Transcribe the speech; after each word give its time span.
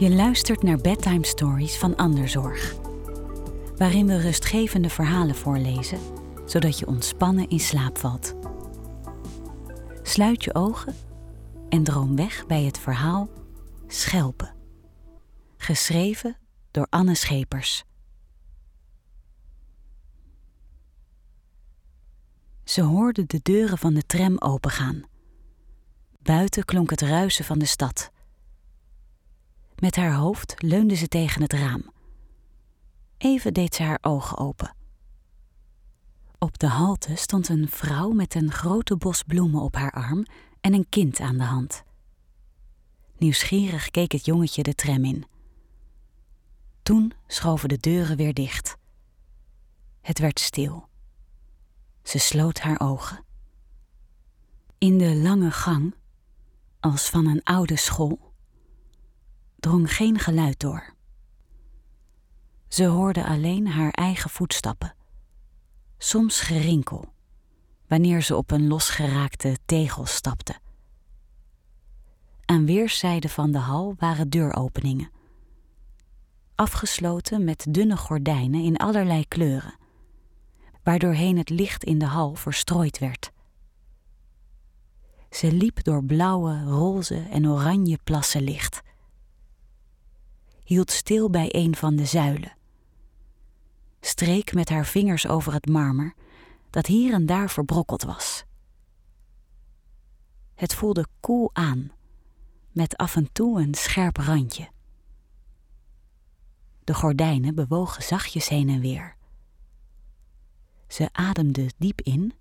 Je 0.00 0.10
luistert 0.10 0.62
naar 0.62 0.78
Bedtime 0.78 1.26
Stories 1.26 1.78
van 1.78 1.96
Anderzorg, 1.96 2.74
waarin 3.76 4.06
we 4.06 4.20
rustgevende 4.20 4.90
verhalen 4.90 5.34
voorlezen, 5.34 5.98
zodat 6.46 6.78
je 6.78 6.86
ontspannen 6.86 7.48
in 7.48 7.60
slaap 7.60 7.98
valt. 7.98 8.34
Sluit 10.02 10.44
je 10.44 10.54
ogen 10.54 10.94
en 11.68 11.84
droom 11.84 12.16
weg 12.16 12.46
bij 12.46 12.62
het 12.62 12.78
verhaal 12.78 13.28
Schelpen, 13.86 14.54
geschreven 15.56 16.36
door 16.70 16.86
Anne 16.90 17.14
Schepers. 17.14 17.84
Ze 22.64 22.82
hoorde 22.82 23.26
de 23.26 23.40
deuren 23.42 23.78
van 23.78 23.94
de 23.94 24.06
tram 24.06 24.38
opengaan. 24.38 25.02
Buiten 26.22 26.64
klonk 26.64 26.90
het 26.90 27.00
ruisen 27.00 27.44
van 27.44 27.58
de 27.58 27.66
stad. 27.66 28.10
Met 29.80 29.96
haar 29.96 30.14
hoofd 30.14 30.54
leunde 30.62 30.94
ze 30.94 31.08
tegen 31.08 31.42
het 31.42 31.52
raam. 31.52 31.92
Even 33.18 33.54
deed 33.54 33.74
ze 33.74 33.82
haar 33.82 33.98
ogen 34.00 34.38
open. 34.38 34.74
Op 36.38 36.58
de 36.58 36.66
halte 36.66 37.14
stond 37.14 37.48
een 37.48 37.68
vrouw 37.68 38.10
met 38.10 38.34
een 38.34 38.52
grote 38.52 38.96
bos 38.96 39.22
bloemen 39.22 39.60
op 39.60 39.74
haar 39.74 39.90
arm 39.90 40.24
en 40.60 40.74
een 40.74 40.88
kind 40.88 41.20
aan 41.20 41.36
de 41.36 41.44
hand. 41.44 41.84
Nieuwsgierig 43.18 43.90
keek 43.90 44.12
het 44.12 44.24
jongetje 44.24 44.62
de 44.62 44.74
tram 44.74 45.04
in. 45.04 45.24
Toen 46.82 47.12
schoven 47.26 47.68
de 47.68 47.78
deuren 47.78 48.16
weer 48.16 48.34
dicht. 48.34 48.76
Het 50.00 50.18
werd 50.18 50.40
stil. 50.40 50.88
Ze 52.02 52.18
sloot 52.18 52.60
haar 52.60 52.80
ogen. 52.80 53.24
In 54.78 54.98
de 54.98 55.16
lange 55.16 55.50
gang, 55.50 55.94
als 56.80 57.08
van 57.08 57.26
een 57.26 57.42
oude 57.42 57.76
school, 57.76 58.29
drong 59.60 59.94
geen 59.94 60.18
geluid 60.18 60.60
door. 60.60 60.94
Ze 62.68 62.84
hoorde 62.84 63.26
alleen 63.26 63.68
haar 63.68 63.90
eigen 63.90 64.30
voetstappen, 64.30 64.94
soms 65.98 66.40
gerinkel, 66.40 67.12
wanneer 67.88 68.22
ze 68.22 68.36
op 68.36 68.50
een 68.50 68.68
losgeraakte 68.68 69.56
tegel 69.64 70.06
stapte. 70.06 70.58
Aan 72.44 72.66
weerszijden 72.66 73.30
van 73.30 73.50
de 73.50 73.58
hal 73.58 73.94
waren 73.98 74.30
deuropeningen, 74.30 75.10
afgesloten 76.54 77.44
met 77.44 77.66
dunne 77.68 77.96
gordijnen 77.96 78.62
in 78.62 78.76
allerlei 78.76 79.28
kleuren, 79.28 79.74
waardoorheen 80.82 81.38
het 81.38 81.50
licht 81.50 81.84
in 81.84 81.98
de 81.98 82.04
hal 82.04 82.34
verstrooid 82.34 82.98
werd. 82.98 83.32
Ze 85.30 85.52
liep 85.52 85.84
door 85.84 86.04
blauwe, 86.04 86.62
roze 86.62 87.26
en 87.30 87.48
oranje 87.48 87.98
plassen 88.04 88.42
licht 88.42 88.82
hield 90.70 90.90
stil 90.90 91.30
bij 91.30 91.48
een 91.54 91.76
van 91.76 91.96
de 91.96 92.04
zuilen. 92.04 92.56
Streek 94.00 94.54
met 94.54 94.68
haar 94.68 94.86
vingers 94.86 95.26
over 95.26 95.52
het 95.52 95.68
marmer, 95.68 96.14
dat 96.70 96.86
hier 96.86 97.12
en 97.12 97.26
daar 97.26 97.50
verbrokkeld 97.50 98.02
was. 98.02 98.44
Het 100.54 100.74
voelde 100.74 101.06
koel 101.20 101.50
aan, 101.52 101.92
met 102.72 102.96
af 102.96 103.16
en 103.16 103.32
toe 103.32 103.60
een 103.60 103.74
scherp 103.74 104.16
randje. 104.16 104.70
De 106.84 106.94
gordijnen 106.94 107.54
bewogen 107.54 108.02
zachtjes 108.02 108.48
heen 108.48 108.68
en 108.68 108.80
weer. 108.80 109.16
Ze 110.88 111.08
ademde 111.12 111.70
diep 111.78 112.00
in 112.00 112.32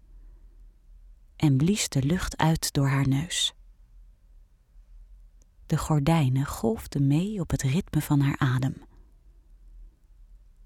en 1.36 1.58
blies 1.58 1.90
de 1.90 2.04
lucht 2.04 2.38
uit 2.38 2.74
door 2.74 2.88
haar 2.88 3.08
neus. 3.08 3.54
De 5.70 5.78
gordijnen 5.78 6.46
golfden 6.46 7.08
mee 7.08 7.40
op 7.40 7.50
het 7.50 7.62
ritme 7.62 8.02
van 8.02 8.20
haar 8.20 8.38
adem. 8.38 8.84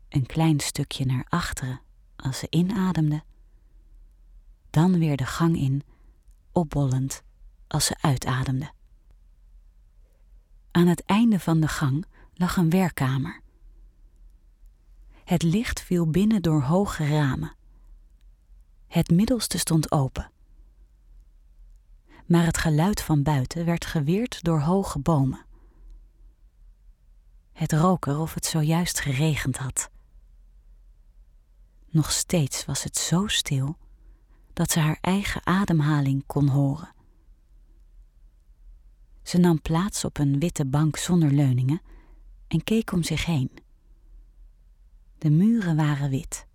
Een 0.09 0.25
klein 0.25 0.59
stukje 0.59 1.05
naar 1.05 1.25
achteren 1.29 1.81
als 2.15 2.39
ze 2.39 2.47
inademde, 2.49 3.23
dan 4.69 4.99
weer 4.99 5.17
de 5.17 5.25
gang 5.25 5.57
in, 5.57 5.83
opbollend 6.51 7.23
als 7.67 7.85
ze 7.85 7.95
uitademde. 8.01 8.71
Aan 10.71 10.87
het 10.87 11.05
einde 11.05 11.39
van 11.39 11.59
de 11.59 11.67
gang 11.67 12.05
lag 12.33 12.57
een 12.57 12.69
werkkamer. 12.69 13.41
Het 15.23 15.43
licht 15.43 15.81
viel 15.81 16.09
binnen 16.09 16.41
door 16.41 16.61
hoge 16.61 17.07
ramen. 17.07 17.55
Het 18.87 19.09
middelste 19.09 19.57
stond 19.57 19.91
open 19.91 20.32
maar 22.25 22.45
het 22.45 22.57
geluid 22.57 23.01
van 23.01 23.23
buiten 23.23 23.65
werd 23.65 23.85
geweerd 23.85 24.43
door 24.43 24.59
hoge 24.59 24.99
bomen. 24.99 25.45
Het 27.53 27.71
rook 27.71 28.05
of 28.05 28.33
het 28.33 28.45
zojuist 28.45 28.99
geregend 28.99 29.57
had. 29.57 29.89
Nog 31.89 32.11
steeds 32.11 32.65
was 32.65 32.83
het 32.83 32.97
zo 32.97 33.27
stil 33.27 33.77
dat 34.53 34.71
ze 34.71 34.79
haar 34.79 34.97
eigen 35.01 35.45
ademhaling 35.45 36.23
kon 36.25 36.47
horen. 36.47 36.93
Ze 39.23 39.37
nam 39.37 39.61
plaats 39.61 40.05
op 40.05 40.17
een 40.17 40.39
witte 40.39 40.65
bank 40.65 40.97
zonder 40.97 41.31
leuningen 41.31 41.81
en 42.47 42.63
keek 42.63 42.91
om 42.91 43.03
zich 43.03 43.25
heen. 43.25 43.51
De 45.17 45.29
muren 45.29 45.75
waren 45.75 46.09
wit. 46.09 46.47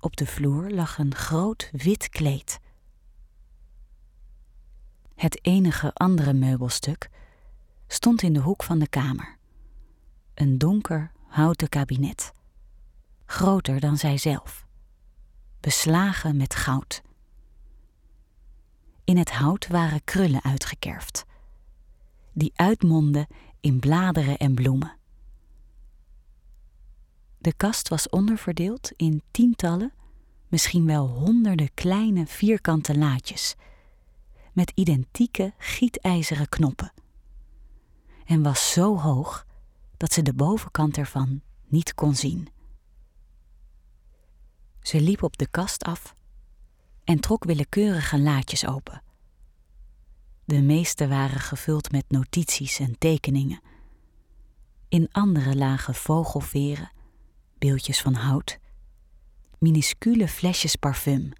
Op 0.00 0.16
de 0.16 0.26
vloer 0.26 0.70
lag 0.70 0.98
een 0.98 1.14
groot 1.14 1.70
wit 1.72 2.08
kleed. 2.08 2.58
Het 5.16 5.44
enige 5.44 5.92
andere 5.92 6.32
meubelstuk 6.32 7.10
stond 7.86 8.22
in 8.22 8.32
de 8.32 8.40
hoek 8.40 8.62
van 8.62 8.78
de 8.78 8.88
kamer. 8.88 9.36
Een 10.34 10.58
donker 10.58 11.12
houten 11.26 11.68
kabinet, 11.68 12.32
groter 13.24 13.80
dan 13.80 13.96
zijzelf, 13.96 14.66
beslagen 15.60 16.36
met 16.36 16.54
goud. 16.54 17.02
In 19.04 19.16
het 19.16 19.30
hout 19.32 19.66
waren 19.66 20.04
krullen 20.04 20.42
uitgekerfd, 20.42 21.24
die 22.32 22.52
uitmonden 22.54 23.26
in 23.60 23.78
bladeren 23.78 24.36
en 24.36 24.54
bloemen. 24.54 24.96
De 27.38 27.52
kast 27.56 27.88
was 27.88 28.08
onderverdeeld 28.08 28.92
in 28.96 29.22
tientallen, 29.30 29.92
misschien 30.48 30.86
wel 30.86 31.08
honderden 31.08 31.74
kleine 31.74 32.26
vierkante 32.26 32.98
laadjes 32.98 33.54
met 34.56 34.72
identieke 34.74 35.54
gietijzeren 35.58 36.48
knoppen. 36.48 36.92
En 38.24 38.42
was 38.42 38.72
zo 38.72 38.98
hoog 38.98 39.46
dat 39.96 40.12
ze 40.12 40.22
de 40.22 40.34
bovenkant 40.34 40.96
ervan 40.96 41.40
niet 41.66 41.94
kon 41.94 42.14
zien. 42.14 42.48
Ze 44.80 45.00
liep 45.00 45.22
op 45.22 45.36
de 45.36 45.46
kast 45.50 45.84
af 45.84 46.14
en 47.04 47.20
trok 47.20 47.44
willekeurige 47.44 48.18
laadjes 48.18 48.66
open. 48.66 49.02
De 50.44 50.62
meeste 50.62 51.08
waren 51.08 51.40
gevuld 51.40 51.90
met 51.90 52.04
notities 52.08 52.78
en 52.78 52.98
tekeningen. 52.98 53.60
In 54.88 55.08
andere 55.12 55.56
lagen 55.56 55.94
vogelveren, 55.94 56.92
beeldjes 57.58 58.00
van 58.00 58.14
hout, 58.14 58.58
minuscule 59.58 60.28
flesjes 60.28 60.76
parfum 60.76 61.32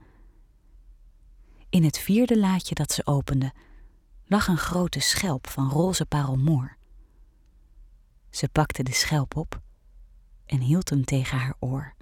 in 1.76 1.84
het 1.84 1.98
vierde 1.98 2.38
laadje 2.38 2.75
dat 2.75 2.92
ze 2.92 3.06
opende 3.06 3.53
lag 4.25 4.48
een 4.48 4.56
grote 4.56 5.00
schelp 5.00 5.48
van 5.48 5.70
roze 5.70 6.06
parelmoer. 6.06 6.76
Ze 8.31 8.48
pakte 8.48 8.82
de 8.82 8.92
schelp 8.92 9.37
op 9.37 9.60
en 10.47 10.60
hield 10.60 10.91
hem 10.91 11.04
tegen 11.04 11.38
haar 11.38 11.54
oor. 11.59 11.94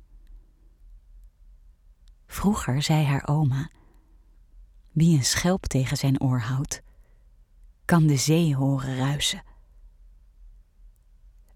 Vroeger 2.26 2.82
zei 2.82 3.04
haar 3.04 3.28
oma: 3.28 3.70
Wie 4.90 5.16
een 5.16 5.24
schelp 5.24 5.66
tegen 5.66 5.96
zijn 5.96 6.20
oor 6.20 6.40
houdt, 6.40 6.82
kan 7.84 8.06
de 8.06 8.16
zee 8.16 8.56
horen 8.56 8.96
ruisen. 8.96 9.42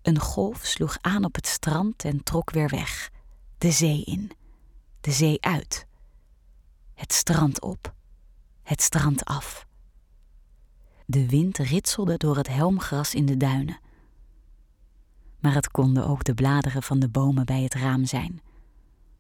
Een 0.03 0.19
golf 0.19 0.65
sloeg 0.65 0.99
aan 1.01 1.25
op 1.25 1.35
het 1.35 1.47
strand 1.47 2.05
en 2.05 2.23
trok 2.23 2.51
weer 2.51 2.69
weg, 2.69 3.11
de 3.59 3.71
zee 3.71 4.05
in, 4.05 4.31
de 5.01 5.13
zee 5.13 5.41
uit, 5.41 5.87
het 6.95 7.13
strand 7.13 7.61
op 7.61 7.97
het 8.69 8.83
strand 8.83 9.25
af. 9.25 9.67
De 11.07 11.29
wind 11.29 11.59
ritselde 11.59 12.17
door 12.17 12.37
het 12.37 12.49
helmgras 12.49 13.15
in 13.15 13.27
de 13.27 13.37
duinen. 13.37 13.81
Maar 15.41 15.55
het 15.55 15.71
konden 15.71 16.07
ook 16.07 16.25
de 16.25 16.35
bladeren 16.35 16.83
van 16.83 16.99
de 16.99 17.09
bomen 17.09 17.47
bij 17.47 17.63
het 17.63 17.75
raam 17.75 18.05
zijn, 18.05 18.41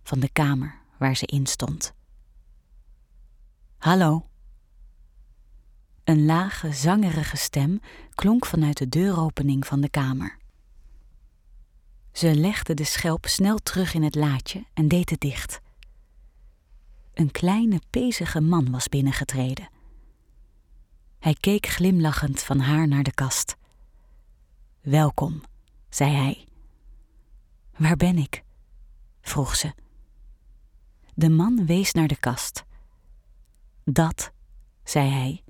van 0.02 0.20
de 0.20 0.28
kamer 0.32 0.74
waar 0.98 1.16
ze 1.16 1.26
in 1.26 1.46
stond. 1.46 1.94
Hallo. 3.78 4.26
Een 6.04 6.24
lage, 6.24 6.72
zangerige 6.72 7.36
stem 7.36 7.80
klonk 8.14 8.46
vanuit 8.46 8.76
de 8.76 8.88
deuropening 8.88 9.66
van 9.66 9.80
de 9.80 9.88
kamer. 9.88 10.36
Ze 12.12 12.34
legde 12.34 12.74
de 12.74 12.84
schelp 12.84 13.26
snel 13.26 13.58
terug 13.58 13.94
in 13.94 14.02
het 14.02 14.14
laadje 14.14 14.64
en 14.74 14.88
deed 14.88 15.10
het 15.10 15.20
dicht. 15.20 15.60
Een 17.18 17.30
kleine, 17.30 17.80
pezige 17.90 18.40
man 18.40 18.70
was 18.70 18.88
binnengetreden. 18.88 19.68
Hij 21.18 21.34
keek 21.40 21.66
glimlachend 21.66 22.42
van 22.42 22.58
haar 22.58 22.88
naar 22.88 23.02
de 23.02 23.12
kast. 23.12 23.56
welkom, 24.80 25.42
zei 25.88 26.10
hij. 26.10 26.46
Waar 27.76 27.96
ben 27.96 28.18
ik? 28.18 28.44
vroeg 29.20 29.56
ze. 29.56 29.72
De 31.14 31.28
man 31.28 31.66
wees 31.66 31.92
naar 31.92 32.08
de 32.08 32.16
kast. 32.16 32.64
Dat, 33.84 34.32
zei 34.84 35.10
hij, 35.10 35.42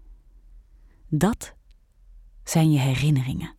dat 1.08 1.54
zijn 2.44 2.72
je 2.72 2.78
herinneringen. 2.78 3.54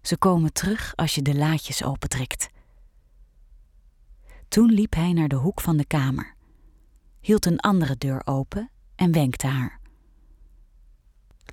Ze 0.00 0.16
komen 0.16 0.52
terug 0.52 0.96
als 0.96 1.14
je 1.14 1.22
de 1.22 1.34
laadjes 1.34 1.84
opentrekt. 1.84 2.48
Toen 4.48 4.70
liep 4.70 4.94
hij 4.94 5.12
naar 5.12 5.28
de 5.28 5.36
hoek 5.36 5.60
van 5.60 5.76
de 5.76 5.86
kamer, 5.86 6.34
hield 7.22 7.46
een 7.46 7.60
andere 7.60 7.96
deur 7.98 8.22
open 8.24 8.70
en 8.94 9.12
wenkte 9.12 9.46
haar. 9.46 9.80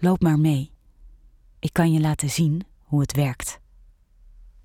Loop 0.01 0.21
maar 0.21 0.39
mee. 0.39 0.71
Ik 1.59 1.73
kan 1.73 1.91
je 1.91 1.99
laten 1.99 2.29
zien 2.29 2.65
hoe 2.77 3.01
het 3.01 3.15
werkt. 3.15 3.59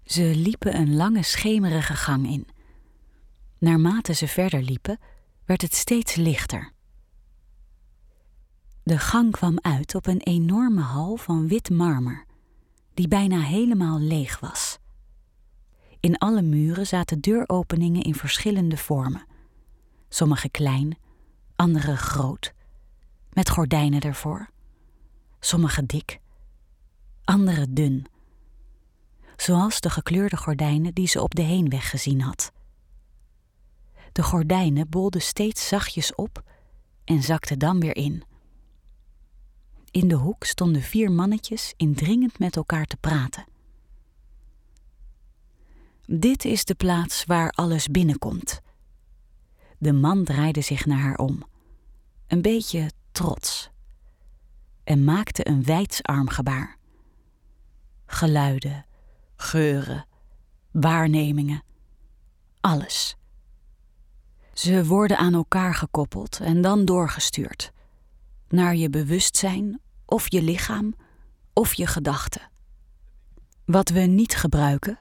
Ze 0.04 0.22
liepen 0.36 0.76
een 0.76 0.96
lange 0.96 1.22
schemerige 1.22 1.94
gang 1.94 2.26
in. 2.26 2.46
Naarmate 3.58 4.14
ze 4.14 4.28
verder 4.28 4.62
liepen, 4.62 4.98
werd 5.44 5.62
het 5.62 5.74
steeds 5.74 6.14
lichter. 6.14 6.72
De 8.82 8.98
gang 8.98 9.30
kwam 9.30 9.58
uit 9.60 9.94
op 9.94 10.06
een 10.06 10.20
enorme 10.20 10.80
hal 10.80 11.16
van 11.16 11.48
wit 11.48 11.70
marmer, 11.70 12.24
die 12.94 13.08
bijna 13.08 13.40
helemaal 13.40 13.98
leeg 13.98 14.40
was. 14.40 14.78
In 16.00 16.18
alle 16.18 16.42
muren 16.42 16.86
zaten 16.86 17.20
deuropeningen 17.20 18.02
in 18.02 18.14
verschillende 18.14 18.76
vormen, 18.76 19.26
sommige 20.14 20.48
klein, 20.48 20.98
andere 21.56 21.96
groot, 21.96 22.52
met 23.32 23.50
gordijnen 23.50 24.00
ervoor, 24.00 24.50
sommige 25.40 25.86
dik, 25.86 26.20
andere 27.24 27.72
dun, 27.72 28.06
zoals 29.36 29.80
de 29.80 29.90
gekleurde 29.90 30.36
gordijnen 30.36 30.94
die 30.94 31.06
ze 31.06 31.22
op 31.22 31.34
de 31.34 31.42
heenweg 31.42 31.90
gezien 31.90 32.20
had. 32.20 32.52
De 34.12 34.22
gordijnen 34.22 34.88
bolden 34.88 35.22
steeds 35.22 35.68
zachtjes 35.68 36.14
op 36.14 36.42
en 37.04 37.22
zakten 37.22 37.58
dan 37.58 37.80
weer 37.80 37.96
in. 37.96 38.22
In 39.90 40.08
de 40.08 40.14
hoek 40.14 40.44
stonden 40.44 40.82
vier 40.82 41.12
mannetjes 41.12 41.74
indringend 41.76 42.38
met 42.38 42.56
elkaar 42.56 42.86
te 42.86 42.96
praten. 42.96 43.44
Dit 46.06 46.44
is 46.44 46.64
de 46.64 46.74
plaats 46.74 47.24
waar 47.24 47.50
alles 47.50 47.88
binnenkomt. 47.88 48.62
De 49.84 49.92
man 49.92 50.24
draaide 50.24 50.60
zich 50.60 50.86
naar 50.86 50.98
haar 50.98 51.16
om, 51.16 51.42
een 52.26 52.42
beetje 52.42 52.90
trots, 53.12 53.70
en 54.84 55.04
maakte 55.04 55.48
een 55.48 55.64
wijds 55.64 56.02
armgebaar. 56.02 56.76
Geluiden, 58.06 58.86
geuren, 59.36 60.06
waarnemingen, 60.70 61.62
alles. 62.60 63.16
Ze 64.52 64.86
worden 64.86 65.18
aan 65.18 65.34
elkaar 65.34 65.74
gekoppeld 65.74 66.40
en 66.40 66.60
dan 66.60 66.84
doorgestuurd. 66.84 67.72
Naar 68.48 68.76
je 68.76 68.90
bewustzijn 68.90 69.80
of 70.04 70.30
je 70.30 70.42
lichaam 70.42 70.94
of 71.52 71.74
je 71.74 71.86
gedachten. 71.86 72.50
Wat 73.64 73.88
we 73.88 74.00
niet 74.00 74.36
gebruiken, 74.36 74.98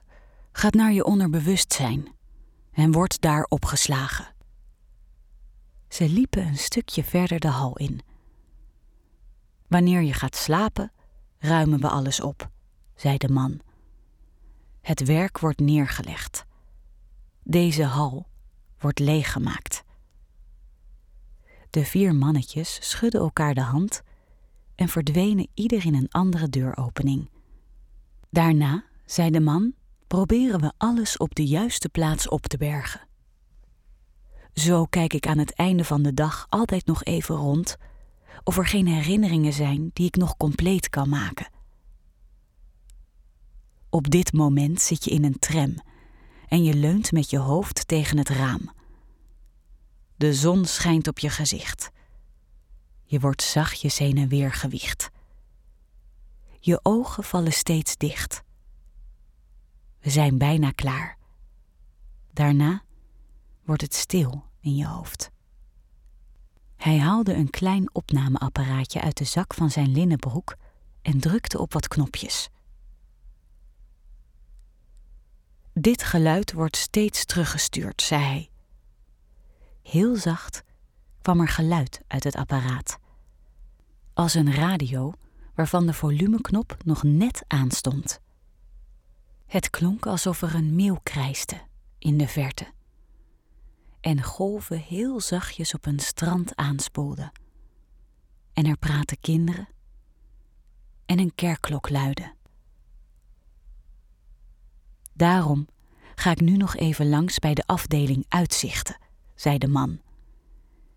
gaat 0.51 0.74
naar 0.74 0.94
je 0.94 1.03
onderbewustzijn 1.03 2.07
en 2.71 2.91
wordt 2.91 3.21
daar 3.21 3.45
opgeslagen. 3.50 4.32
Ze 5.94 6.10
liepen 6.10 6.45
een 6.45 6.57
stukje 6.57 7.04
verder 7.04 7.40
de 7.40 7.48
hal 7.48 7.78
in. 7.78 8.01
Wanneer 9.68 10.01
je 10.01 10.13
gaat 10.13 10.36
slapen, 10.36 10.92
ruimen 11.38 11.80
we 11.80 11.90
alles 11.90 12.22
op, 12.22 12.50
zei 12.95 13.18
de 13.18 13.30
man. 13.30 13.60
Het 14.81 15.06
werk 15.06 15.40
wordt 15.40 15.60
neergelegd. 15.60 16.45
Deze 17.44 17.84
hal 17.84 18.28
wordt 18.78 19.00
leeggemaakt. 19.00 19.84
De 21.69 21.86
vier 21.86 22.16
mannetjes 22.16 22.90
schudden 22.90 23.22
elkaar 23.22 23.54
de 23.54 23.62
hand 23.62 24.01
en 24.75 24.88
verdwenen 24.88 25.48
ieder 25.54 25.86
in 25.86 25.95
een 25.95 26.12
andere 26.12 26.50
deuropening. 26.50 27.30
Daarna, 28.30 28.84
zei 29.06 29.30
de 29.30 29.40
man, 29.40 29.74
proberen 30.07 30.60
we 30.60 30.72
alles 30.78 31.18
op 31.18 31.36
de 31.36 31.45
juiste 31.45 31.90
plaats 31.90 32.30
op 32.30 32.42
te 32.42 32.57
bergen. 32.57 33.12
Zo 34.54 34.86
kijk 34.86 35.14
ik 35.14 35.28
aan 35.28 35.38
het 35.38 35.54
einde 35.54 35.86
van 35.86 36.02
de 36.02 36.14
dag 36.14 36.46
altijd 36.50 36.86
nog 36.86 37.04
even 37.04 37.36
rond 37.36 37.78
of 38.44 38.58
er 38.58 38.68
geen 38.68 38.88
herinneringen 38.88 39.54
zijn 39.54 39.90
die 39.94 40.08
ik 40.08 40.16
nog 40.16 40.38
compleet 40.38 40.90
kan 40.90 41.10
maken. 41.10 41.52
Op 43.90 44.10
dit 44.10 44.34
moment 44.34 44.82
zit 44.82 45.04
je 45.04 45.12
in 45.12 45.24
een 45.24 45.40
tram 45.40 45.76
en 46.48 46.64
je 46.64 46.74
leunt 46.74 47.12
met 47.12 47.30
je 47.30 47.38
hoofd 47.38 47.88
tegen 47.88 48.18
het 48.18 48.30
raam. 48.30 48.72
De 50.16 50.34
zon 50.34 50.66
schijnt 50.66 51.08
op 51.08 51.20
je 51.20 51.30
gezicht. 51.30 51.92
Je 53.04 53.20
wordt 53.20 53.42
zachtjes 53.42 53.98
heen 53.98 54.18
en 54.18 54.28
weer 54.28 54.54
gewiegd. 54.54 55.10
Je 56.60 56.80
ogen 56.84 57.24
vallen 57.24 57.54
steeds 57.54 57.98
dicht. 57.98 58.44
We 60.00 60.10
zijn 60.10 60.38
bijna 60.38 60.72
klaar. 60.72 61.18
Daarna 62.34 62.84
wordt 63.65 63.81
het 63.81 63.94
stil 63.94 64.44
in 64.60 64.75
je 64.75 64.88
hoofd. 64.88 65.31
Hij 66.75 67.00
haalde 67.00 67.33
een 67.33 67.50
klein 67.50 67.95
opnameapparaatje 67.95 69.01
uit 69.01 69.18
de 69.18 69.24
zak 69.24 69.54
van 69.54 69.69
zijn 69.69 69.92
linnenbroek 69.92 70.56
en 71.01 71.19
drukte 71.19 71.60
op 71.60 71.74
wat 71.74 71.88
knopjes. 71.88 72.50
Dit 75.74 76.04
geluid 76.04 76.54
wordt 76.54 76.77
steeds 76.77 77.25
teruggestuurd, 77.25 78.01
zei 78.01 78.24
hij. 78.24 78.50
Heel 79.81 80.16
zacht 80.16 80.63
kwam 81.21 81.39
er 81.39 81.48
geluid 81.48 82.01
uit 82.07 82.24
het 82.24 82.36
apparaat. 82.36 82.98
Als 84.13 84.33
een 84.33 84.54
radio 84.54 85.13
waarvan 85.56 85.86
de 85.86 85.94
volumeknop 85.94 86.77
nog 86.86 87.04
net 87.04 87.44
aanstond. 87.48 88.19
Het 89.45 89.69
klonk 89.69 90.06
alsof 90.06 90.42
er 90.42 90.56
een 90.56 90.75
meeuw 90.75 91.00
krijste 91.04 91.62
in 92.00 92.18
de 92.18 92.27
verte. 92.27 92.66
En 94.04 94.24
golven 94.24 94.80
heel 94.80 95.22
zachtjes 95.22 95.74
op 95.74 95.86
een 95.86 96.00
strand 96.00 96.56
aanspoelden. 96.56 97.32
En 98.54 98.66
er 98.66 98.78
praten 98.78 99.20
kinderen. 99.20 99.68
En 101.06 101.20
een 101.20 101.36
kerkklok 101.36 101.90
luidde. 101.90 102.34
Daarom 105.14 105.68
ga 106.16 106.31
ik 106.31 106.42
nu 106.42 106.57
nog 106.57 106.76
even 106.76 107.10
langs 107.10 107.40
bij 107.40 107.54
de 107.54 107.64
afdeling 107.66 108.26
uitzichten, 108.28 108.98
zei 109.36 109.57
de 109.57 109.68
man. 109.68 110.00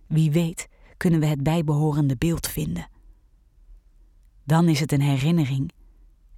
Wie 0.07 0.31
weet 0.31 0.69
kunnen 0.97 1.21
we 1.21 1.27
het 1.27 1.43
bijbehorende 1.43 2.17
beeld 2.17 2.47
vinden. 2.47 2.89
Dan 4.45 4.69
is 4.69 4.81
het 4.81 4.93
een 4.93 5.01
herinnering 5.01 5.73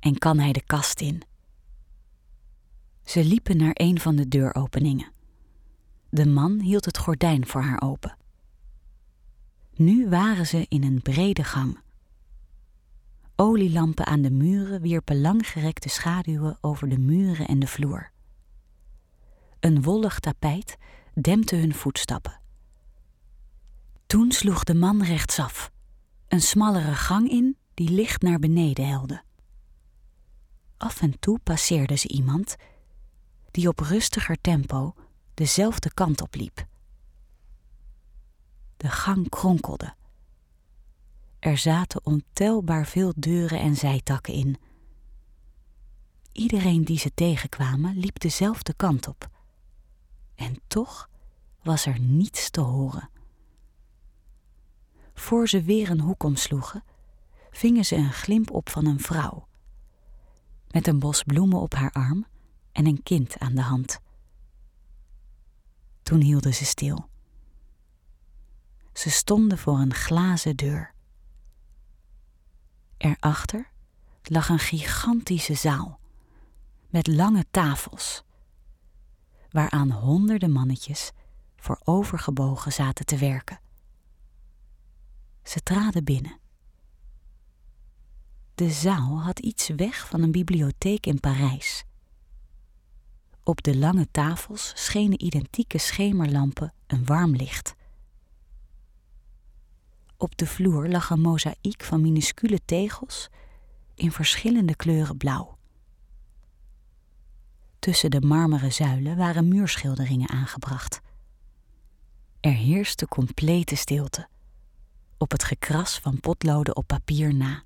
en 0.01 0.19
kan 0.19 0.39
hij 0.39 0.53
de 0.53 0.63
kast 0.63 1.01
in. 1.01 1.23
Ze 3.05 3.25
liepen 3.25 3.57
naar 3.57 3.75
een 3.75 4.01
van 4.01 4.17
de 4.17 4.29
deuropeningen. 4.29 5.17
De 6.11 6.27
man 6.27 6.61
hield 6.61 6.85
het 6.85 6.99
gordijn 6.99 7.47
voor 7.47 7.63
haar 7.63 7.81
open. 7.81 8.17
Nu 9.75 10.09
waren 10.09 10.47
ze 10.47 10.67
in 10.69 10.85
een 10.85 11.03
brede 11.03 11.45
gang. 11.45 11.79
Olielampen 13.37 14.07
aan 14.07 14.23
de 14.23 14.31
muren 14.31 14.81
wierpen 14.81 15.21
langgerekte 15.21 15.89
schaduwen 15.89 16.59
over 16.61 16.89
de 16.89 16.99
muren 16.99 17.49
en 17.49 17.59
de 17.59 17.67
vloer. 17.67 18.11
Een 19.61 19.83
wollig 19.83 20.21
tapijt 20.21 20.77
dempte 21.15 21.57
hun 21.57 21.75
voetstappen. 21.75 22.41
Toen 24.07 24.33
sloeg 24.33 24.65
de 24.65 24.75
man 24.75 25.03
rechtsaf, 25.03 25.71
een 26.29 26.41
smallere 26.41 26.95
gang 26.95 27.31
in 27.31 27.57
die 27.75 27.91
licht 27.91 28.23
naar 28.23 28.39
beneden 28.39 28.89
helde. 28.89 29.23
Af 30.77 31.01
en 31.01 31.19
toe 31.19 31.39
passeerde 31.39 31.97
ze 31.97 32.09
iemand 32.09 32.57
die 33.51 33.69
op 33.69 33.79
rustiger 33.81 34.37
tempo 34.41 34.95
dezelfde 35.39 35.95
kant 35.95 36.21
op 36.21 36.35
liep. 36.35 36.67
De 38.77 38.89
gang 38.89 39.29
kronkelde. 39.29 39.95
Er 41.39 41.59
zaten 41.59 42.07
ontelbaar 42.07 42.87
veel 42.87 43.13
deuren 43.17 43.61
en 43.61 43.77
zijtakken 43.77 44.35
in. 44.35 44.57
Iedereen 46.33 46.85
die 46.85 46.99
ze 46.99 47.15
tegenkwamen 47.15 47.97
liep 47.97 48.19
dezelfde 48.21 48.75
kant 48.75 49.09
op. 49.09 49.29
En 50.35 50.61
toch 50.67 51.09
was 51.63 51.87
er 51.87 52.01
niets 52.01 52.51
te 52.51 52.61
horen. 52.61 53.11
Voor 55.15 55.49
ze 55.49 55.63
weer 55.63 55.91
een 55.91 56.01
hoek 56.01 56.23
omsloegen, 56.23 56.85
vingen 57.51 57.85
ze 57.85 57.97
een 57.97 58.13
glimp 58.13 58.51
op 58.51 58.69
van 58.69 58.87
een 58.87 59.01
vrouw. 59.01 59.47
Met 60.71 60.87
een 60.87 60.99
bos 60.99 61.23
bloemen 61.23 61.61
op 61.61 61.75
haar 61.75 61.93
arm 61.93 62.27
en 62.73 62.87
een 62.87 63.03
kind 63.03 63.39
aan 63.39 63.55
de 63.55 63.63
hand. 63.63 64.01
Toen 66.09 66.21
hielden 66.21 66.55
ze 66.55 66.65
stil. 66.65 67.09
Ze 68.93 69.11
stonden 69.11 69.59
voor 69.59 69.79
een 69.79 69.95
glazen 69.95 70.57
deur. 70.57 70.95
Erachter 72.97 73.71
lag 74.23 74.49
een 74.49 74.59
gigantische 74.59 75.55
zaal 75.55 76.01
met 76.91 77.07
lange 77.07 77.45
tafels, 77.51 78.23
waaraan 79.51 79.91
honderden 79.91 80.51
mannetjes 80.51 81.13
voor 81.57 81.81
overgebogen 81.85 82.73
zaten 82.73 83.07
te 83.07 83.17
werken. 83.17 83.61
Ze 85.43 85.61
traden 85.61 86.05
binnen. 86.05 86.39
De 88.55 88.71
zaal 88.71 89.23
had 89.23 89.39
iets 89.39 89.69
weg 89.69 90.09
van 90.09 90.23
een 90.23 90.33
bibliotheek 90.33 91.07
in 91.07 91.21
Parijs. 91.21 91.85
Op 93.49 93.63
de 93.63 93.77
lange 93.77 94.09
tafels 94.11 94.73
schenen 94.75 95.25
identieke 95.25 95.79
schemerlampen 95.79 96.73
een 96.87 97.05
warm 97.05 97.35
licht. 97.35 97.75
Op 100.17 100.37
de 100.37 100.47
vloer 100.47 100.89
lag 100.89 101.11
een 101.11 101.21
mozaïek 101.21 101.83
van 101.83 102.01
minuscule 102.01 102.59
tegels 102.65 103.29
in 103.95 104.13
verschillende 104.13 104.77
kleuren 104.77 105.17
blauw. 105.17 105.59
Tussen 107.79 108.11
de 108.11 108.21
marmeren 108.21 108.73
zuilen 108.73 109.17
waren 109.17 109.49
muurschilderingen 109.49 110.29
aangebracht. 110.29 111.01
Er 112.41 112.55
heerste 112.55 113.07
complete 113.07 113.75
stilte, 113.75 114.29
op 115.19 115.31
het 115.31 115.45
gekras 115.45 115.99
van 115.99 116.21
potloden 116.21 116.77
op 116.77 116.87
papier 116.87 117.35
na. 117.35 117.63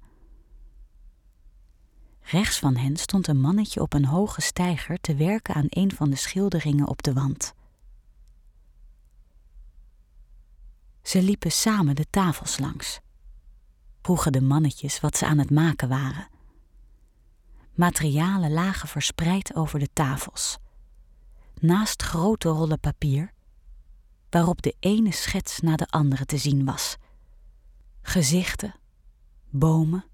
Rechts 2.23 2.59
van 2.59 2.77
hen 2.77 2.97
stond 2.97 3.27
een 3.27 3.41
mannetje 3.41 3.81
op 3.81 3.93
een 3.93 4.05
hoge 4.05 4.41
steiger 4.41 5.01
te 5.01 5.15
werken 5.15 5.55
aan 5.55 5.67
een 5.69 5.93
van 5.93 6.11
de 6.11 6.17
schilderingen 6.17 6.89
op 6.89 7.03
de 7.03 7.13
wand. 7.13 7.55
Ze 11.03 11.23
liepen 11.23 11.53
samen 11.53 11.95
de 11.95 12.07
tafels 12.11 12.59
langs. 12.59 13.01
Vroegen 14.03 14.33
de 14.33 14.41
mannetjes 14.41 15.01
wat 15.01 15.17
ze 15.17 15.27
aan 15.27 15.39
het 15.39 15.51
maken 15.51 15.89
waren. 15.89 16.29
Materialen 17.75 18.53
lagen 18.53 18.89
verspreid 18.89 19.55
over 19.55 19.79
de 19.79 19.89
tafels. 19.93 20.59
Naast 21.61 22.03
grote 22.03 22.49
rollen 22.49 22.81
papier, 22.81 23.33
waarop 24.31 24.63
de 24.63 24.77
ene 24.81 25.13
schets 25.13 25.61
na 25.61 25.77
de 25.77 25.87
andere 25.87 26.25
te 26.25 26.37
zien 26.37 26.65
was. 26.65 26.97
Gezichten, 28.03 28.75
bomen, 29.51 30.05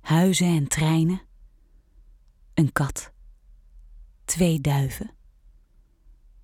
huizen 0.00 0.56
en 0.56 0.68
treinen, 0.68 1.20
een 2.54 2.72
kat, 2.72 3.12
twee 4.24 4.60
duiven, 4.60 5.10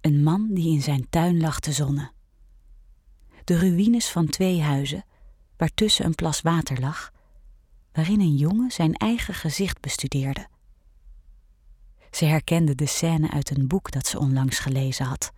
een 0.00 0.22
man 0.22 0.54
die 0.54 0.72
in 0.72 0.82
zijn 0.82 1.06
tuin 1.10 1.40
lag 1.40 1.60
te 1.60 1.72
zonnen, 1.72 2.12
de 3.44 3.58
ruïnes 3.58 4.10
van 4.10 4.26
twee 4.28 4.62
huizen, 4.62 5.04
waartussen 5.56 6.04
een 6.04 6.14
plas 6.14 6.40
water 6.40 6.80
lag, 6.80 7.12
waarin 7.92 8.20
een 8.20 8.36
jongen 8.36 8.70
zijn 8.70 8.94
eigen 8.94 9.34
gezicht 9.34 9.80
bestudeerde. 9.80 10.48
Ze 12.10 12.24
herkende 12.24 12.74
de 12.74 12.86
scène 12.86 13.30
uit 13.30 13.50
een 13.50 13.66
boek 13.66 13.90
dat 13.90 14.06
ze 14.06 14.18
onlangs 14.18 14.58
gelezen 14.58 15.06
had. 15.06 15.32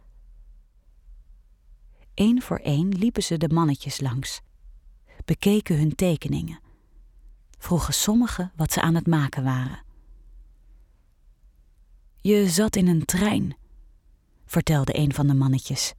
Eén 2.14 2.42
voor 2.42 2.58
één 2.58 2.88
liepen 2.88 3.22
ze 3.22 3.36
de 3.36 3.48
mannetjes 3.48 4.00
langs, 4.00 4.40
bekeken 5.24 5.76
hun 5.76 5.94
tekeningen 5.94 6.60
vroegen 7.58 7.94
sommigen 7.94 8.52
wat 8.56 8.72
ze 8.72 8.80
aan 8.80 8.94
het 8.94 9.06
maken 9.06 9.44
waren. 9.44 9.82
Je 12.20 12.48
zat 12.48 12.76
in 12.76 12.88
een 12.88 13.04
trein, 13.04 13.56
vertelde 14.46 14.98
een 14.98 15.14
van 15.14 15.26
de 15.26 15.34
mannetjes, 15.34 15.94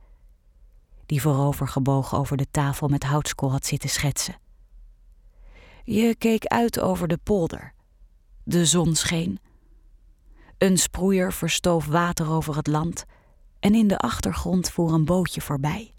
die 1.06 1.22
voorovergebogen 1.22 2.18
over 2.18 2.38
de 2.38 2.48
tafel 2.52 2.88
met 2.88 3.04
houtskool 3.04 3.52
had 3.52 3.66
zitten 3.66 3.90
schetsen. 3.90 4.40
Je 5.84 6.16
keek 6.16 6.46
uit 6.46 6.80
over 6.80 7.08
de 7.08 7.18
polder. 7.18 7.74
De 8.44 8.66
zon 8.66 8.96
scheen. 8.96 9.40
Een 10.58 10.78
sproeier 10.78 11.34
verstoof 11.34 11.86
water 11.86 12.30
over 12.30 12.56
het 12.56 12.68
land 12.68 13.06
en 13.60 13.76
in 13.76 13.88
de 13.88 13.98
achtergrond 13.98 14.70
voer 14.70 14.94
een 14.94 15.06
bootje 15.06 15.42
voorbij. 15.42 15.94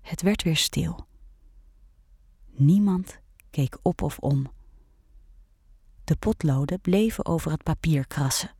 Het 0.00 0.22
werd 0.22 0.42
weer 0.42 0.56
stil. 0.56 1.06
Niemand 2.50 3.18
keek 3.54 3.78
op 3.82 4.02
of 4.02 4.18
om. 4.18 4.46
De 6.04 6.16
potloden 6.16 6.80
bleven 6.80 7.26
over 7.26 7.50
het 7.50 7.62
papier 7.62 8.06
krassen. 8.06 8.54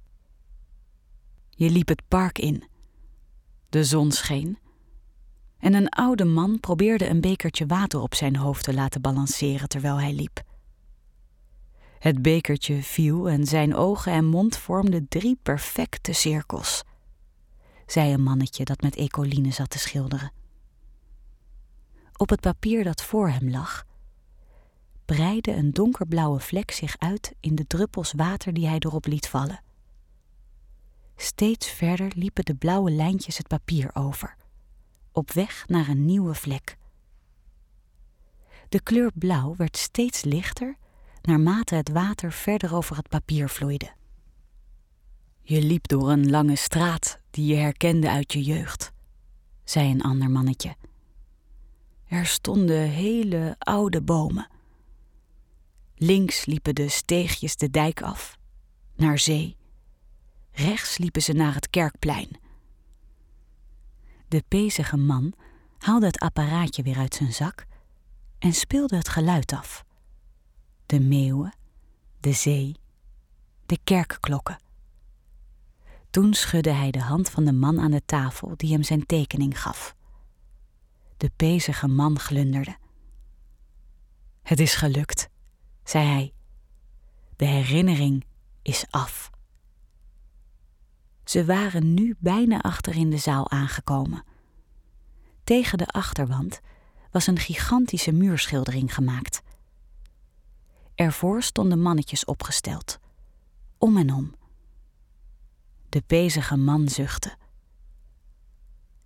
Je 1.50 1.70
liep 1.70 1.88
het 1.88 2.02
park 2.08 2.38
in. 2.38 2.64
De 3.68 3.84
zon 3.84 4.12
scheen. 4.12 4.58
En 5.58 5.74
een 5.74 5.88
oude 5.88 6.24
man 6.24 6.60
probeerde 6.60 7.08
een 7.08 7.20
bekertje 7.20 7.66
water 7.66 8.00
op 8.00 8.14
zijn 8.14 8.36
hoofd 8.36 8.64
te 8.64 8.74
laten 8.74 9.00
balanceren 9.00 9.68
terwijl 9.68 10.00
hij 10.00 10.12
liep. 10.12 10.42
Het 11.98 12.22
bekertje 12.22 12.82
viel 12.82 13.28
en 13.28 13.46
zijn 13.46 13.74
ogen 13.74 14.12
en 14.12 14.24
mond 14.24 14.56
vormden 14.56 15.08
drie 15.08 15.38
perfecte 15.42 16.12
cirkels, 16.12 16.82
zei 17.86 18.12
een 18.12 18.22
mannetje 18.22 18.64
dat 18.64 18.80
met 18.80 18.96
ecoline 18.96 19.50
zat 19.50 19.70
te 19.70 19.78
schilderen. 19.78 20.32
Op 22.16 22.28
het 22.28 22.40
papier 22.40 22.84
dat 22.84 23.02
voor 23.02 23.28
hem 23.28 23.50
lag, 23.50 23.84
breidde 25.04 25.52
een 25.52 25.72
donkerblauwe 25.72 26.40
vlek 26.40 26.70
zich 26.70 26.98
uit 26.98 27.34
in 27.40 27.54
de 27.54 27.66
druppels 27.66 28.12
water 28.12 28.52
die 28.52 28.66
hij 28.66 28.78
erop 28.78 29.06
liet 29.06 29.28
vallen. 29.28 29.62
Steeds 31.16 31.70
verder 31.70 32.12
liepen 32.14 32.44
de 32.44 32.54
blauwe 32.54 32.90
lijntjes 32.90 33.38
het 33.38 33.48
papier 33.48 33.90
over, 33.92 34.36
op 35.12 35.32
weg 35.32 35.64
naar 35.66 35.88
een 35.88 36.04
nieuwe 36.04 36.34
vlek. 36.34 36.76
De 38.68 38.80
kleur 38.82 39.10
blauw 39.14 39.54
werd 39.56 39.76
steeds 39.76 40.24
lichter 40.24 40.76
naarmate 41.22 41.74
het 41.74 41.88
water 41.88 42.32
verder 42.32 42.74
over 42.74 42.96
het 42.96 43.08
papier 43.08 43.48
vloeide. 43.48 43.92
Je 45.42 45.62
liep 45.62 45.88
door 45.88 46.10
een 46.10 46.30
lange 46.30 46.56
straat 46.56 47.18
die 47.30 47.46
je 47.46 47.56
herkende 47.56 48.10
uit 48.10 48.32
je 48.32 48.42
jeugd, 48.42 48.92
zei 49.64 49.90
een 49.90 50.02
ander 50.02 50.30
mannetje. 50.30 50.76
Er 52.06 52.26
stonden 52.26 52.88
hele 52.88 53.54
oude 53.58 54.00
bomen 54.00 54.48
Links 55.96 56.44
liepen 56.44 56.74
de 56.74 56.88
steegjes 56.88 57.56
de 57.56 57.70
dijk 57.70 58.02
af, 58.02 58.38
naar 58.96 59.18
zee. 59.18 59.56
Rechts 60.52 60.98
liepen 60.98 61.22
ze 61.22 61.32
naar 61.32 61.54
het 61.54 61.70
kerkplein. 61.70 62.28
De 64.28 64.44
pezige 64.48 64.96
man 64.96 65.32
haalde 65.78 66.06
het 66.06 66.18
apparaatje 66.18 66.82
weer 66.82 66.96
uit 66.98 67.14
zijn 67.14 67.32
zak 67.32 67.66
en 68.38 68.52
speelde 68.52 68.96
het 68.96 69.08
geluid 69.08 69.52
af. 69.52 69.84
De 70.86 71.00
meeuwen, 71.00 71.54
de 72.20 72.32
zee, 72.32 72.76
de 73.66 73.78
kerkklokken. 73.84 74.58
Toen 76.10 76.34
schudde 76.34 76.72
hij 76.72 76.90
de 76.90 77.02
hand 77.02 77.30
van 77.30 77.44
de 77.44 77.52
man 77.52 77.80
aan 77.80 77.90
de 77.90 78.02
tafel 78.06 78.52
die 78.56 78.72
hem 78.72 78.82
zijn 78.82 79.06
tekening 79.06 79.60
gaf. 79.60 79.94
De 81.16 81.30
pezige 81.36 81.88
man 81.88 82.18
glunderde. 82.18 82.76
Het 84.42 84.60
is 84.60 84.74
gelukt 84.74 85.28
zei 85.84 86.06
hij. 86.06 86.32
De 87.36 87.44
herinnering 87.44 88.24
is 88.62 88.84
af. 88.90 89.30
Ze 91.24 91.44
waren 91.44 91.94
nu 91.94 92.16
bijna 92.18 92.60
achter 92.60 92.94
in 92.94 93.10
de 93.10 93.18
zaal 93.18 93.50
aangekomen. 93.50 94.24
Tegen 95.44 95.78
de 95.78 95.86
achterwand 95.86 96.60
was 97.10 97.26
een 97.26 97.38
gigantische 97.38 98.12
muurschildering 98.12 98.94
gemaakt. 98.94 99.42
Ervoor 100.94 101.42
stonden 101.42 101.80
mannetjes 101.80 102.24
opgesteld, 102.24 102.98
om 103.78 103.96
en 103.96 104.12
om. 104.12 104.34
De 105.88 106.02
bezige 106.06 106.56
man 106.56 106.88
zuchtte. 106.88 107.36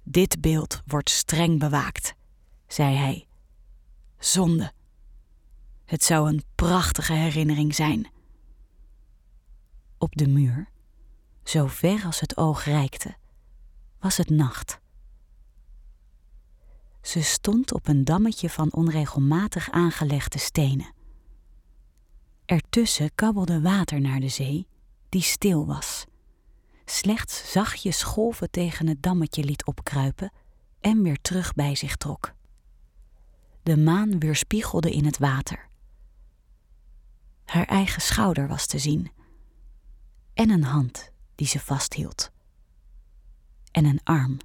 Dit 0.03 0.41
beeld 0.41 0.83
wordt 0.87 1.11
streng 1.11 1.59
bewaakt, 1.59 2.15
zei 2.67 2.97
hij. 2.97 3.27
Zonde. 4.19 4.73
Het 5.89 6.05
zou 6.05 6.29
een 6.29 6.43
prachtige 6.55 7.13
herinnering 7.13 7.75
zijn. 7.75 8.11
Op 9.99 10.17
de 10.17 10.29
muur, 10.29 10.69
zo 11.45 11.67
ver 11.67 12.05
als 12.05 12.21
het 12.21 12.37
oog 12.37 12.65
reikte, 12.65 13.17
was 14.01 14.17
het 14.17 14.29
nacht. 14.31 14.81
Ze 17.03 17.23
stond 17.23 17.73
op 17.73 17.89
een 17.89 18.05
dammetje 18.05 18.51
van 18.51 18.73
onregelmatig 18.73 19.71
aangelegde 19.71 20.39
stenen. 20.39 20.93
Ertussen 22.45 23.15
kabbelde 23.15 23.61
water 23.61 24.01
naar 24.01 24.21
de 24.21 24.29
zee, 24.29 24.67
die 25.09 25.23
stil 25.23 25.67
was. 25.67 26.05
Slechts 26.85 27.53
zachtjes 27.53 28.03
golven 28.03 28.51
tegen 28.51 28.87
het 28.87 29.03
dammetje 29.03 29.45
liet 29.45 29.65
opkruipen 29.65 30.33
en 30.81 31.03
weer 31.03 31.21
terug 31.21 31.55
bij 31.55 31.75
zich 31.75 31.97
trok. 31.97 32.35
De 33.63 33.77
maan 33.77 34.19
weerspiegelde 34.19 34.91
in 34.91 35.05
het 35.05 35.19
water. 35.19 35.68
Haar 37.49 37.65
eigen 37.65 38.03
schouder 38.03 38.49
was 38.49 38.67
te 38.67 38.79
zien. 38.79 39.11
En 40.35 40.51
een 40.51 40.65
hand 40.65 41.13
die 41.35 41.47
ze 41.47 41.61
vasthield. 41.61 42.31
En 43.71 43.85
een 43.85 44.01
arm 44.05 44.37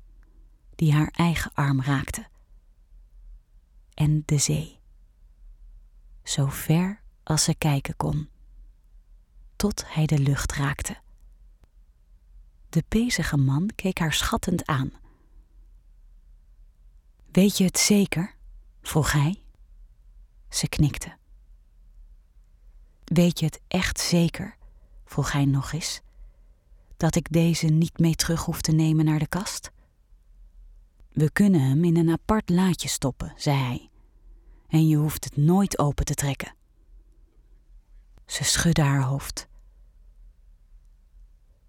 die 0.76 0.94
haar 0.94 1.08
eigen 1.12 1.52
arm 1.54 1.82
raakte. 1.82 2.28
En 3.94 4.24
de 4.26 4.38
zee. 4.38 4.80
Zo 6.24 6.48
ver 6.48 7.02
als 7.24 7.44
ze 7.44 7.56
kijken 7.56 7.96
kon, 7.96 8.30
tot 9.56 9.94
hij 9.94 10.06
de 10.06 10.20
lucht 10.20 10.54
raakte. 10.54 10.98
De 12.70 12.84
bezige 12.88 13.38
man 13.38 13.70
keek 13.76 14.00
haar 14.00 14.14
schattend 14.14 14.66
aan. 14.66 14.92
Weet 17.32 17.58
je 17.58 17.64
het 17.64 17.80
zeker? 17.80 18.36
vroeg 18.82 19.12
hij. 19.12 19.44
Ze 20.50 20.68
knikte. 20.68 21.22
Weet 23.06 23.40
je 23.40 23.46
het 23.46 23.62
echt 23.68 24.00
zeker? 24.00 24.58
vroeg 25.06 25.32
hij 25.32 25.46
nog 25.46 25.72
eens. 25.72 26.02
Dat 26.98 27.16
ik 27.16 27.32
deze 27.32 27.66
niet 27.66 28.00
mee 28.00 28.16
terug 28.16 28.46
hoef 28.46 28.62
te 28.62 28.72
nemen 28.72 29.06
naar 29.06 29.20
de 29.20 29.28
kast? 29.28 29.72
We 31.12 31.32
kunnen 31.32 31.62
hem 31.62 31.84
in 31.84 31.98
een 31.98 32.12
apart 32.12 32.50
laadje 32.50 32.88
stoppen, 32.88 33.34
zei 33.36 33.58
hij. 33.58 33.90
En 34.68 34.88
je 34.88 34.96
hoeft 34.96 35.24
het 35.24 35.38
nooit 35.38 35.80
open 35.80 36.06
te 36.06 36.14
trekken. 36.14 36.56
Ze 38.26 38.44
schudde 38.44 38.82
haar 38.82 39.02
hoofd. 39.02 39.48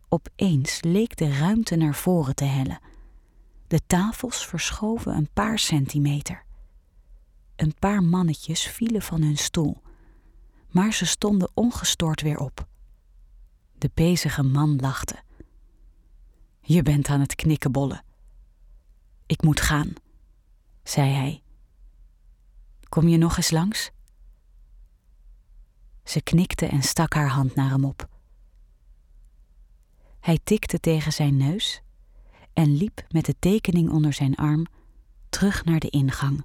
Opeens 0.09 0.83
leek 0.83 1.17
de 1.17 1.39
ruimte 1.39 1.77
naar 1.77 1.95
voren 1.95 2.35
te 2.35 2.45
hellen. 2.45 2.81
De 3.67 3.81
tafels 3.87 4.47
verschoven 4.47 5.17
een 5.17 5.29
paar 5.33 5.59
centimeter. 5.59 6.45
Een 7.57 7.75
paar 7.79 8.03
mannetjes 8.03 8.63
vielen 8.67 9.03
van 9.03 9.23
hun 9.23 9.39
stoel, 9.39 9.83
maar 10.75 10.93
ze 10.93 11.07
stonden 11.07 11.51
ongestoord 11.55 12.21
weer 12.21 12.39
op. 12.39 12.67
De 13.79 13.91
bezige 13.95 14.43
man 14.43 14.77
lachte. 14.77 15.23
Je 16.61 16.83
bent 16.83 17.09
aan 17.09 17.21
het 17.21 17.35
knikkenbollen. 17.35 18.05
Ik 19.27 19.43
moet 19.43 19.61
gaan, 19.61 19.93
zei 20.83 21.11
hij. 21.11 21.43
Kom 22.89 23.09
je 23.09 23.17
nog 23.17 23.37
eens 23.37 23.51
langs? 23.51 23.91
Ze 26.05 26.23
knikte 26.23 26.67
en 26.67 26.83
stak 26.83 27.15
haar 27.15 27.29
hand 27.29 27.55
naar 27.55 27.71
hem 27.71 27.85
op. 27.85 28.09
Hij 30.21 30.39
tikte 30.45 30.81
tegen 30.81 31.13
zijn 31.13 31.37
neus 31.37 31.83
en 32.53 32.77
liep 32.77 33.05
met 33.09 33.25
de 33.25 33.35
tekening 33.39 33.91
onder 33.91 34.13
zijn 34.13 34.35
arm 34.35 34.67
terug 35.29 35.65
naar 35.65 35.81
de 35.81 35.91
ingang. 35.91 36.45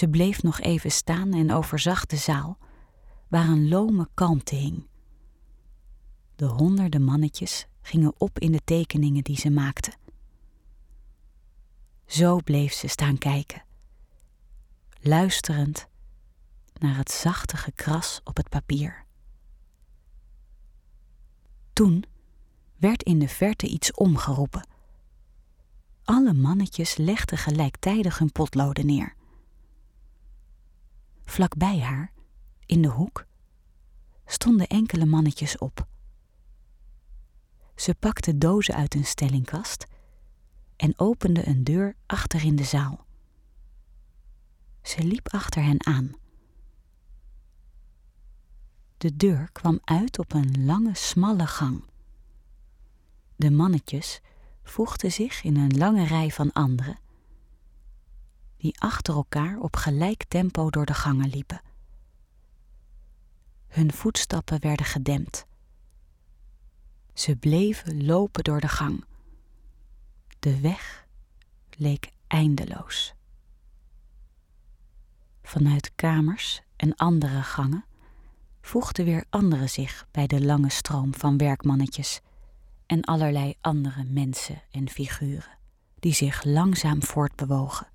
Ze 0.00 0.08
bleef 0.08 0.42
nog 0.42 0.60
even 0.60 0.90
staan 0.90 1.32
en 1.32 1.52
overzag 1.52 2.06
de 2.06 2.16
zaal, 2.16 2.58
waar 3.28 3.48
een 3.48 3.68
lome 3.68 4.08
kalmte 4.14 4.54
hing. 4.54 4.86
De 6.36 6.44
honderden 6.44 7.02
mannetjes 7.02 7.66
gingen 7.82 8.20
op 8.20 8.38
in 8.38 8.52
de 8.52 8.60
tekeningen 8.64 9.24
die 9.24 9.36
ze 9.36 9.50
maakte. 9.50 9.92
Zo 12.06 12.40
bleef 12.44 12.72
ze 12.72 12.86
staan 12.86 13.18
kijken, 13.18 13.64
luisterend 15.00 15.88
naar 16.78 16.96
het 16.96 17.10
zachte 17.10 17.56
gekras 17.56 18.20
op 18.24 18.36
het 18.36 18.48
papier. 18.48 19.04
Toen 21.72 22.04
werd 22.76 23.02
in 23.02 23.18
de 23.18 23.28
verte 23.28 23.66
iets 23.66 23.92
omgeroepen. 23.92 24.66
Alle 26.04 26.32
mannetjes 26.32 26.96
legden 26.96 27.38
gelijktijdig 27.38 28.18
hun 28.18 28.32
potloden 28.32 28.86
neer. 28.86 29.18
Vlakbij 31.30 31.80
haar, 31.80 32.12
in 32.66 32.82
de 32.82 32.88
hoek, 32.88 33.26
stonden 34.26 34.66
enkele 34.66 35.06
mannetjes 35.06 35.58
op. 35.58 35.86
Ze 37.74 37.94
pakte 37.94 38.38
dozen 38.38 38.74
uit 38.74 38.94
een 38.94 39.04
stellingkast 39.04 39.86
en 40.76 40.98
opende 40.98 41.46
een 41.48 41.64
deur 41.64 41.96
achter 42.06 42.44
in 42.44 42.56
de 42.56 42.64
zaal. 42.64 43.04
Ze 44.82 45.02
liep 45.04 45.28
achter 45.28 45.62
hen 45.62 45.86
aan. 45.86 46.12
De 48.96 49.16
deur 49.16 49.48
kwam 49.52 49.78
uit 49.84 50.18
op 50.18 50.32
een 50.32 50.64
lange, 50.64 50.94
smalle 50.94 51.46
gang. 51.46 51.84
De 53.36 53.50
mannetjes 53.50 54.20
voegden 54.62 55.12
zich 55.12 55.42
in 55.42 55.56
een 55.56 55.76
lange 55.76 56.04
rij 56.04 56.30
van 56.30 56.52
anderen, 56.52 56.98
die 58.60 58.80
achter 58.80 59.14
elkaar 59.14 59.58
op 59.58 59.76
gelijk 59.76 60.24
tempo 60.28 60.70
door 60.70 60.86
de 60.86 60.94
gangen 60.94 61.28
liepen. 61.28 61.60
Hun 63.68 63.92
voetstappen 63.92 64.60
werden 64.60 64.86
gedempt. 64.86 65.46
Ze 67.14 67.36
bleven 67.36 68.04
lopen 68.04 68.44
door 68.44 68.60
de 68.60 68.68
gang. 68.68 69.04
De 70.38 70.60
weg 70.60 71.06
leek 71.76 72.10
eindeloos. 72.26 73.14
Vanuit 75.42 75.92
kamers 75.94 76.60
en 76.76 76.96
andere 76.96 77.42
gangen 77.42 77.84
voegden 78.60 79.04
weer 79.04 79.24
anderen 79.30 79.68
zich 79.68 80.06
bij 80.10 80.26
de 80.26 80.44
lange 80.44 80.70
stroom 80.70 81.14
van 81.14 81.36
werkmannetjes 81.36 82.20
en 82.86 83.04
allerlei 83.04 83.54
andere 83.60 84.04
mensen 84.04 84.62
en 84.70 84.88
figuren 84.88 85.58
die 85.98 86.14
zich 86.14 86.44
langzaam 86.44 87.02
voortbewogen. 87.02 87.89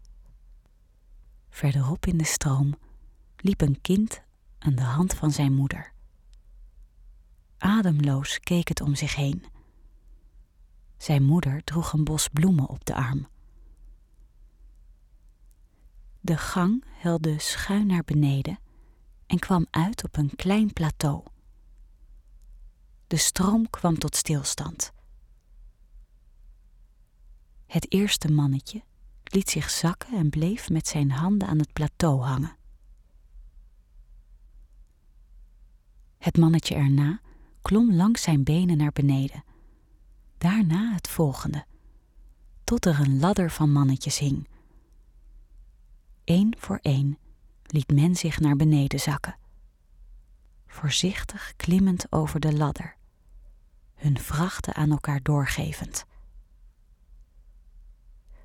Verderop 1.56 2.06
in 2.06 2.18
de 2.18 2.24
stroom 2.24 2.74
liep 3.38 3.62
een 3.62 3.82
kind 3.82 4.22
aan 4.60 4.76
de 4.76 4.82
hand 4.82 5.13
van 5.13 5.32
zijn 5.32 5.54
moeder. 5.54 5.94
Ademloos 7.58 8.39
keek 8.39 8.68
het 8.68 8.82
om 8.82 8.96
zich 8.96 9.15
heen. 9.15 9.46
Zijn 10.98 11.24
moeder 11.24 11.63
droeg 11.63 11.94
een 11.94 12.04
bos 12.04 12.28
bloemen 12.28 12.68
op 12.68 12.86
de 12.86 12.96
arm. 12.96 13.28
De 16.20 16.38
gang 16.38 16.84
helde 16.88 17.39
schuin 17.39 17.88
naar 17.88 18.04
beneden 18.04 18.60
en 19.26 19.39
kwam 19.39 19.65
uit 19.70 20.04
op 20.04 20.18
een 20.18 20.36
klein 20.36 20.74
plateau. 20.74 21.24
De 23.08 23.18
stroom 23.18 23.70
kwam 23.70 23.98
tot 23.98 24.15
stilstand. 24.15 24.94
Het 27.65 27.91
eerste 27.91 28.32
mannetje 28.32 28.84
liet 29.36 29.50
zich 29.50 29.69
zakken 29.69 30.17
en 30.17 30.30
bleef 30.30 30.69
met 30.69 30.88
zijn 30.88 31.12
handen 31.12 31.48
aan 31.48 31.60
het 31.60 31.74
plateau 31.74 32.21
hangen. 32.21 32.56
Het 36.17 36.38
mannetje 36.38 36.76
erna 36.76 37.19
klom 37.62 37.93
langs 37.93 38.21
zijn 38.21 38.43
benen 38.43 38.78
naar 38.78 38.91
beneden. 38.91 39.43
Daarna 40.38 40.93
het 40.93 41.08
volgende, 41.08 41.65
tot 42.63 42.86
er 42.86 43.00
een 43.00 43.19
ladder 43.19 43.52
van 43.52 43.71
mannetjes 43.71 44.17
hing. 44.17 44.48
Eén 46.24 46.56
voor 46.58 46.80
één 46.82 47.17
liet 47.65 47.91
men 47.93 48.15
zich 48.15 48.39
naar 48.39 48.56
beneden 48.56 49.00
zakken. 49.00 49.38
Voorzichtig 50.67 51.54
klimmend 51.56 52.12
over 52.12 52.39
de 52.39 52.54
ladder, 52.54 52.95
hun 53.95 54.19
vrachten 54.19 54.74
aan 54.74 54.91
elkaar 54.91 55.21
doorgevend. 55.24 56.06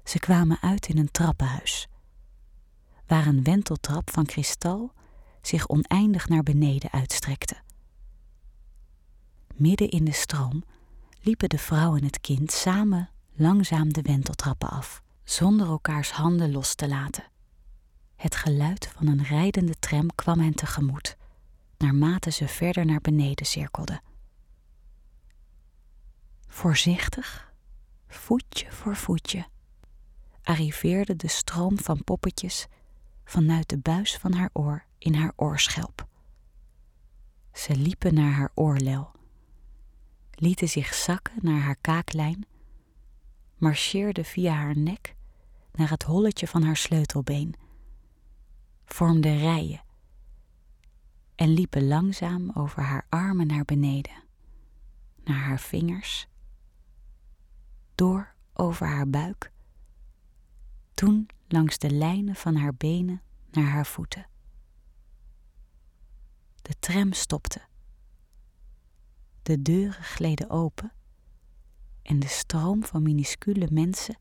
Ze 0.05 0.19
kwamen 0.19 0.59
uit 0.61 0.89
in 0.89 0.99
een 0.99 1.11
trappenhuis, 1.11 1.89
waar 3.07 3.27
een 3.27 3.43
wenteltrap 3.43 4.11
van 4.11 4.27
kristal 4.27 4.93
zich 5.43 5.69
oneindig 5.69 6.29
naar 6.29 6.43
beneden 6.43 6.91
uitstrekte. 6.91 7.57
Midden 9.55 9.89
in 9.89 10.05
de 10.05 10.13
stroom 10.13 10.65
liepen 11.21 11.49
de 11.49 11.59
vrouw 11.59 11.97
en 11.97 12.05
het 12.05 12.21
kind 12.21 12.53
samen 12.53 13.11
langzaam 13.35 13.93
de 13.93 14.03
wenteltrappen 14.03 14.69
af, 14.69 15.03
zonder 15.25 15.67
elkaars 15.67 16.11
handen 16.11 16.53
los 16.53 16.75
te 16.75 16.89
laten. 16.89 17.25
Het 18.17 18.37
geluid 18.37 18.87
van 18.87 19.07
een 19.07 19.25
rijdende 19.25 19.75
tram 19.79 20.15
kwam 20.15 20.41
hen 20.41 20.55
tegemoet, 20.55 21.17
naarmate 21.79 22.31
ze 22.31 22.49
verder 22.49 22.87
naar 22.87 23.01
beneden 23.01 23.47
cirkelden. 23.47 24.03
Voorzichtig, 26.47 27.53
voetje 28.09 28.73
voor 28.73 28.97
voetje, 28.97 29.47
arriveerde 30.43 31.17
de 31.17 31.29
stroom 31.29 31.79
van 31.79 32.05
poppetjes 32.05 32.67
vanuit 33.25 33.69
de 33.69 33.79
buis 33.79 34.17
van 34.17 34.33
haar 34.33 34.51
oor 34.53 34.85
in 34.99 35.15
haar 35.15 35.33
oorschelp. 35.37 36.09
Ze 37.53 37.77
liepen 37.77 38.15
naar 38.15 38.33
haar 38.33 38.51
oorlel, 38.55 39.11
lieten 40.31 40.69
zich 40.69 40.95
zakken 40.95 41.39
naar 41.41 41.61
haar 41.61 41.77
kaaklijn, 41.81 42.47
marcheerden 43.57 44.25
via 44.25 44.53
haar 44.55 44.77
nek 44.77 45.15
naar 45.73 45.91
het 45.91 46.03
holletje 46.03 46.47
van 46.47 46.63
haar 46.63 46.77
sleutelbeen 46.77 47.55
vormden 48.85 49.39
rijen 49.39 49.83
en 51.35 51.49
liepen 51.49 51.89
langzaam 51.89 52.51
over 52.55 52.83
haar 52.83 53.07
armen 53.09 53.47
naar 53.47 53.65
beneden, 53.65 54.23
naar 55.25 55.39
haar 55.39 55.61
vingers, 55.61 56.29
door 57.95 58.35
over 58.53 58.87
haar 58.87 59.09
buik, 59.09 59.53
toen 60.95 61.29
langs 61.49 61.79
de 61.79 61.91
lijnen 61.91 62.35
van 62.35 62.55
haar 62.55 62.75
benen 62.75 63.23
naar 63.51 63.65
haar 63.65 63.87
voeten. 63.87 64.27
De 66.63 66.75
tram 66.79 67.13
stopte. 67.13 67.61
De 69.43 69.63
deuren 69.63 70.05
gleden 70.05 70.51
open 70.51 70.93
en 72.03 72.19
de 72.19 72.29
stroom 72.29 72.85
van 72.85 73.03
minuscule 73.03 73.69
mensen 73.71 74.19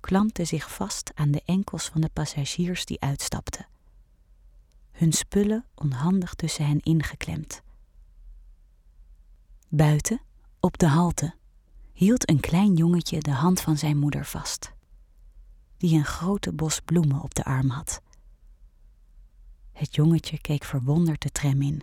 klampte 0.00 0.44
zich 0.44 0.74
vast 0.74 1.10
aan 1.14 1.30
de 1.30 1.42
enkels 1.44 1.88
van 1.88 2.00
de 2.00 2.10
passagiers 2.12 2.84
die 2.84 3.00
uitstapten 3.00 3.66
hun 4.94 5.12
spullen 5.12 5.64
onhandig 5.74 6.34
tussen 6.34 6.66
hen 6.66 6.80
ingeklemd. 6.80 7.62
Buiten, 9.68 10.20
op 10.60 10.78
de 10.78 10.86
halte, 10.86 11.34
hield 11.92 12.28
een 12.28 12.40
klein 12.40 12.74
jongetje 12.74 13.20
de 13.20 13.30
hand 13.30 13.60
van 13.60 13.76
zijn 13.76 13.96
moeder 13.96 14.24
vast, 14.26 14.72
die 15.76 15.98
een 15.98 16.04
grote 16.04 16.52
bos 16.52 16.80
bloemen 16.80 17.20
op 17.20 17.34
de 17.34 17.44
arm 17.44 17.70
had. 17.70 18.02
Het 19.72 19.94
jongetje 19.94 20.40
keek 20.40 20.64
verwonderd 20.64 21.22
de 21.22 21.30
tram 21.30 21.62
in, 21.62 21.82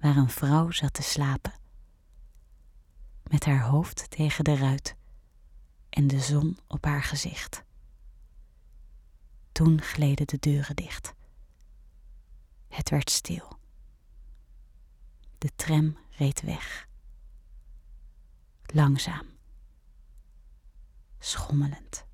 waar 0.00 0.16
een 0.16 0.30
vrouw 0.30 0.70
zat 0.70 0.92
te 0.92 1.02
slapen, 1.02 1.52
met 3.22 3.44
haar 3.44 3.62
hoofd 3.62 4.10
tegen 4.10 4.44
de 4.44 4.56
ruit 4.56 4.96
en 5.90 6.06
de 6.06 6.20
zon 6.20 6.58
op 6.66 6.84
haar 6.84 7.02
gezicht. 7.02 7.64
Toen 9.52 9.80
gleden 9.80 10.26
de 10.26 10.38
deuren 10.40 10.76
dicht. 10.76 11.14
Het 12.68 12.90
werd 12.90 13.10
stil. 13.10 13.58
De 15.38 15.50
tram 15.56 15.96
reed 16.10 16.40
weg. 16.40 16.88
Langzaam. 18.62 19.26
Schommelend. 21.18 22.04